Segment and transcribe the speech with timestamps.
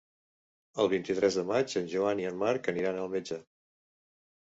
[0.83, 3.43] El vint-i-tres de maig en Joan i en Marc aniran al metge.